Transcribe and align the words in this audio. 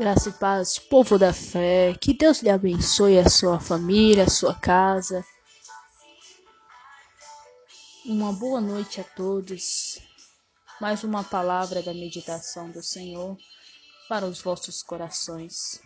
Graça 0.00 0.30
e 0.30 0.32
paz, 0.32 0.78
povo 0.78 1.18
da 1.18 1.30
fé. 1.30 1.94
Que 2.00 2.14
Deus 2.14 2.40
lhe 2.40 2.48
abençoe 2.48 3.18
a 3.18 3.28
sua 3.28 3.60
família, 3.60 4.24
a 4.24 4.30
sua 4.30 4.54
casa. 4.54 5.22
Uma 8.06 8.32
boa 8.32 8.62
noite 8.62 8.98
a 8.98 9.04
todos. 9.04 10.00
Mais 10.80 11.04
uma 11.04 11.22
palavra 11.22 11.82
da 11.82 11.92
meditação 11.92 12.70
do 12.70 12.82
Senhor 12.82 13.36
para 14.08 14.24
os 14.24 14.40
vossos 14.40 14.82
corações. 14.82 15.78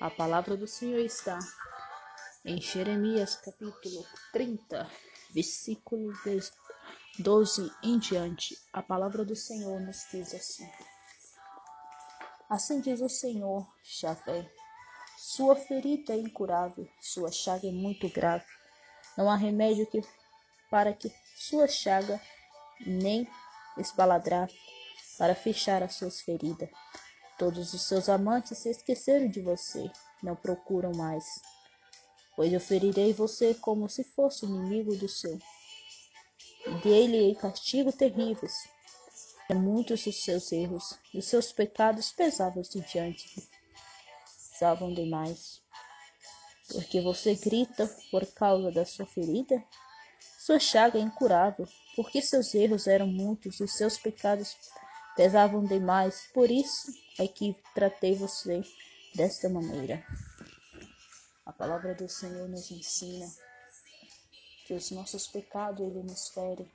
A 0.00 0.08
palavra 0.08 0.56
do 0.56 0.66
Senhor 0.66 1.00
está 1.00 1.38
em 2.42 2.58
Jeremias 2.58 3.36
capítulo 3.36 4.02
30, 4.32 4.90
versículo 5.34 6.14
12 7.18 7.70
em 7.82 7.98
diante. 7.98 8.56
A 8.72 8.80
palavra 8.80 9.26
do 9.26 9.36
Senhor 9.36 9.78
nos 9.78 10.06
diz 10.10 10.32
assim. 10.32 10.66
Assim 12.48 12.80
diz 12.80 13.02
o 13.02 13.10
Senhor, 13.10 13.66
Javé. 13.84 14.50
Sua 15.18 15.54
ferida 15.54 16.14
é 16.14 16.16
incurável, 16.16 16.88
sua 16.98 17.30
chaga 17.30 17.68
é 17.68 17.70
muito 17.70 18.08
grave. 18.08 18.46
Não 19.18 19.28
há 19.28 19.36
remédio 19.36 19.86
que, 19.86 20.02
para 20.70 20.94
que 20.94 21.12
sua 21.36 21.68
chaga 21.68 22.18
nem 22.86 23.28
espaladrar 23.76 24.48
para 25.18 25.34
fechar 25.34 25.82
as 25.82 25.96
suas 25.96 26.22
feridas. 26.22 26.70
Todos 27.38 27.74
os 27.74 27.82
seus 27.82 28.08
amantes 28.08 28.56
se 28.56 28.70
esqueceram 28.70 29.28
de 29.28 29.42
você, 29.42 29.90
não 30.22 30.34
procuram 30.34 30.92
mais. 30.92 31.42
Pois 32.34 32.50
eu 32.50 32.60
ferirei 32.60 33.12
você 33.12 33.52
como 33.52 33.90
se 33.90 34.04
fosse 34.04 34.46
inimigo 34.46 34.96
do 34.96 35.08
seu. 35.08 35.38
Dei-lhe 36.82 37.34
castigo 37.34 37.92
terríveis 37.92 38.77
muitos 39.54 40.06
os 40.06 40.22
seus 40.22 40.52
erros, 40.52 40.98
e 41.12 41.18
os 41.18 41.26
seus 41.26 41.52
pecados 41.52 42.12
pesavam-se 42.12 42.80
diante, 42.80 43.48
pesavam 44.52 44.92
demais. 44.92 45.62
Porque 46.72 47.00
você 47.00 47.34
grita 47.34 47.88
por 48.10 48.26
causa 48.26 48.70
da 48.70 48.84
sua 48.84 49.06
ferida? 49.06 49.62
Sua 50.38 50.58
chaga 50.58 50.98
é 50.98 51.02
incurável, 51.02 51.66
porque 51.96 52.20
seus 52.20 52.54
erros 52.54 52.86
eram 52.86 53.06
muitos 53.06 53.60
e 53.60 53.68
seus 53.68 53.98
pecados 53.98 54.56
pesavam 55.16 55.64
demais. 55.64 56.28
Por 56.32 56.50
isso 56.50 56.92
é 57.18 57.26
que 57.26 57.56
tratei 57.74 58.14
você 58.14 58.62
desta 59.14 59.48
maneira. 59.48 60.04
A 61.44 61.52
palavra 61.52 61.94
do 61.94 62.08
Senhor 62.08 62.48
nos 62.48 62.70
ensina 62.70 63.26
que 64.66 64.74
os 64.74 64.90
nossos 64.90 65.26
pecados 65.26 65.80
ele 65.80 66.02
nos 66.02 66.28
fere, 66.28 66.70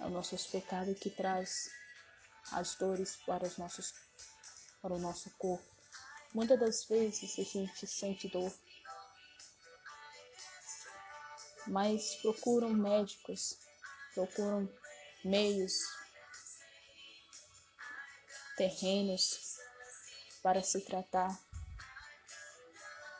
é 0.00 0.04
o 0.04 0.10
nosso 0.10 0.36
pecado 0.50 0.94
que 0.94 1.10
traz 1.10 1.70
as 2.52 2.74
dores 2.74 3.16
para 3.26 3.46
os 3.46 3.58
nossos 3.58 3.94
para 4.80 4.94
o 4.94 4.98
nosso 4.98 5.30
corpo. 5.36 5.64
Muitas 6.32 6.58
das 6.58 6.84
vezes 6.84 7.38
a 7.38 7.42
gente 7.42 7.86
sente 7.86 8.28
dor, 8.28 8.52
mas 11.66 12.14
procuram 12.16 12.70
médicos, 12.70 13.58
procuram 14.14 14.72
meios, 15.24 15.74
terrenos 18.56 19.58
para 20.42 20.62
se 20.62 20.80
tratar, 20.80 21.38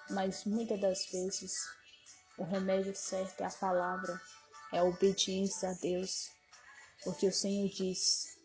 mas 0.09 0.45
muitas 0.45 0.81
das 0.81 1.07
vezes 1.07 1.53
o 2.39 2.45
remédio 2.45 2.97
certo 2.97 3.43
é 3.43 3.47
a 3.47 3.51
palavra, 3.51 4.19
é 4.73 4.79
a 4.79 4.85
obediência 4.85 5.71
a 5.71 5.75
Deus. 5.75 6.40
Porque 7.05 7.27
o 7.27 7.33
Senhor 7.33 7.69
diz: 7.69 8.39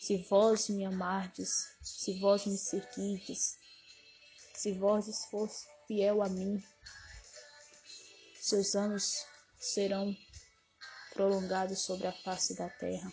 Se 0.00 0.18
vós 0.28 0.68
me 0.68 0.84
amardes, 0.84 1.68
se 1.82 2.18
vós 2.20 2.46
me 2.46 2.56
seguides, 2.56 3.58
se 4.54 4.72
vós 4.72 5.24
fosse 5.26 5.66
fiel 5.86 6.22
a 6.22 6.28
mim, 6.28 6.62
seus 8.40 8.74
anos 8.74 9.26
serão 9.58 10.16
prolongados 11.12 11.80
sobre 11.80 12.06
a 12.06 12.12
face 12.12 12.54
da 12.54 12.68
terra. 12.68 13.12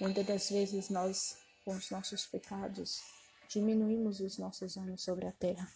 Muitas 0.00 0.26
das 0.26 0.50
vezes 0.50 0.90
nós, 0.90 1.36
com 1.64 1.74
os 1.74 1.90
nossos 1.90 2.26
pecados, 2.26 3.00
diminuímos 3.48 4.20
os 4.20 4.36
nossos 4.38 4.76
anos 4.76 5.02
sobre 5.02 5.26
a 5.26 5.32
terra. 5.32 5.72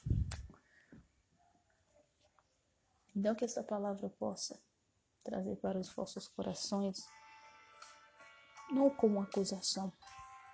Então 3.14 3.34
que 3.34 3.44
esta 3.44 3.62
palavra 3.62 4.08
possa 4.08 4.58
trazer 5.22 5.56
para 5.56 5.78
os 5.78 5.88
vossos 5.88 6.28
corações, 6.28 7.06
não 8.70 8.90
como 8.90 9.20
acusação, 9.20 9.92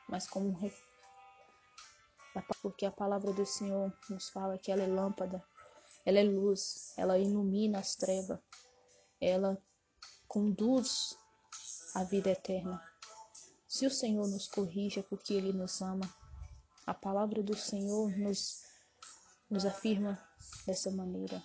mas 0.09 0.29
como 0.29 0.49
um 0.49 0.71
porque 2.63 2.87
a 2.87 2.91
palavra 2.93 3.33
do 3.33 3.45
Senhor 3.45 3.93
nos 4.09 4.29
fala 4.29 4.59
que 4.59 4.71
ela 4.71 4.83
é 4.83 4.87
lâmpada, 4.87 5.45
ela 6.05 6.19
é 6.19 6.25
luz, 6.25 6.95
ela 6.97 7.19
ilumina 7.19 7.79
as 7.79 7.95
trevas, 7.97 8.39
ela 9.21 9.61
conduz 10.27 11.17
à 11.95 12.05
vida 12.05 12.31
eterna. 12.31 12.83
Se 13.67 13.87
o 13.87 13.91
Senhor 13.91 14.27
nos 14.29 14.47
corrige 14.47 15.01
é 15.01 15.03
porque 15.03 15.35
Ele 15.35 15.53
nos 15.53 15.83
ama. 15.83 16.09
A 16.87 16.95
palavra 16.95 17.43
do 17.43 17.55
Senhor 17.55 18.11
nos, 18.17 18.65
nos 19.51 19.67
afirma 19.67 20.19
dessa 20.67 20.91
maneira. 20.91 21.43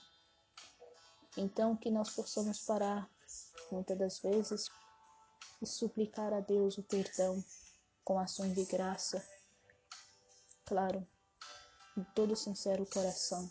Então, 1.35 1.75
que 1.75 1.89
nós 1.89 2.11
possamos 2.11 2.59
parar, 2.59 3.09
muitas 3.71 3.97
das 3.97 4.19
vezes, 4.19 4.69
e 5.61 5.65
suplicar 5.65 6.33
a 6.33 6.39
Deus 6.39 6.77
o 6.77 6.83
perdão 6.83 7.43
com 8.03 8.19
ações 8.19 8.53
de 8.53 8.65
graça. 8.65 9.25
Claro, 10.65 11.07
em 11.97 12.03
todo 12.15 12.35
sincero 12.35 12.85
coração. 12.85 13.49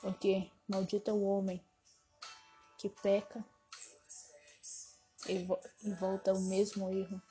Porque 0.00 0.50
maldito 0.68 1.10
é 1.10 1.14
o 1.14 1.22
homem 1.22 1.64
que 2.78 2.88
peca 2.88 3.44
e, 5.26 5.46
e 5.82 5.94
volta 5.94 6.30
ao 6.30 6.40
mesmo 6.40 6.90
erro 6.90 7.22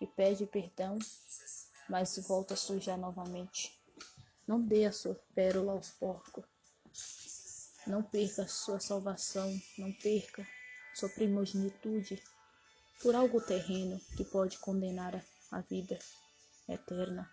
e 0.00 0.06
pede 0.06 0.44
perdão, 0.46 0.98
mas 1.88 2.18
volta 2.18 2.54
a 2.54 2.56
sujar 2.56 2.98
novamente. 2.98 3.80
Não 4.46 4.60
dê 4.60 4.84
a 4.84 4.92
sua 4.92 5.14
pérola 5.34 5.72
aos 5.72 5.90
porcos. 5.90 6.44
Não 7.86 8.02
perca 8.02 8.46
sua 8.46 8.78
salvação, 8.78 9.60
não 9.76 9.92
perca 9.92 10.46
sua 10.94 11.08
primogenitude 11.08 12.22
por 13.02 13.14
algo 13.14 13.40
terreno 13.40 14.00
que 14.16 14.24
pode 14.24 14.58
condenar 14.58 15.24
a 15.50 15.60
vida 15.62 15.98
eterna. 16.68 17.28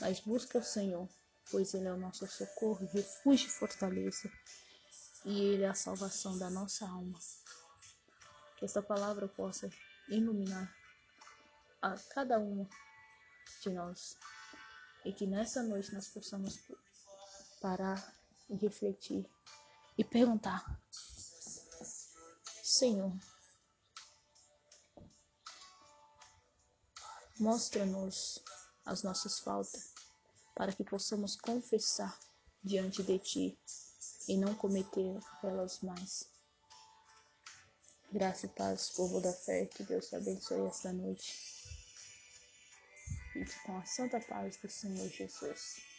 Mas 0.00 0.20
busca 0.20 0.58
o 0.58 0.62
Senhor, 0.62 1.08
pois 1.50 1.74
Ele 1.74 1.88
é 1.88 1.92
o 1.92 1.96
nosso 1.96 2.26
socorro, 2.28 2.86
refúgio 2.92 3.48
e 3.48 3.50
fortaleza, 3.50 4.30
e 5.24 5.40
Ele 5.40 5.64
é 5.64 5.68
a 5.68 5.74
salvação 5.74 6.38
da 6.38 6.48
nossa 6.48 6.86
alma. 6.86 7.18
Que 8.56 8.64
esta 8.64 8.80
palavra 8.80 9.26
possa 9.28 9.68
iluminar 10.08 10.72
a 11.82 11.96
cada 12.10 12.38
uma 12.38 12.68
de 13.62 13.70
nós 13.70 14.16
e 15.04 15.12
que 15.12 15.26
nessa 15.26 15.62
noite 15.62 15.92
nós 15.92 16.08
possamos 16.08 16.58
parar 17.60 18.17
e 18.48 18.56
refletir 18.56 19.28
e 19.96 20.04
perguntar: 20.04 20.80
Senhor, 22.62 23.12
mostra-nos 27.38 28.42
as 28.84 29.02
nossas 29.02 29.40
faltas 29.40 29.92
para 30.54 30.72
que 30.72 30.84
possamos 30.84 31.36
confessar 31.36 32.18
diante 32.62 33.02
de 33.02 33.18
Ti 33.18 33.58
e 34.28 34.36
não 34.36 34.54
cometer 34.54 35.18
elas 35.42 35.80
mais. 35.80 36.28
Graça 38.10 38.46
e 38.46 38.48
paz, 38.48 38.90
povo 38.90 39.20
da 39.20 39.32
fé, 39.32 39.66
que 39.66 39.82
Deus 39.84 40.08
te 40.08 40.16
abençoe 40.16 40.66
esta 40.66 40.92
noite. 40.92 41.34
Fique 43.32 43.62
com 43.64 43.78
a 43.78 43.84
santa 43.84 44.18
paz 44.20 44.56
do 44.56 44.68
Senhor 44.68 45.08
Jesus. 45.08 45.97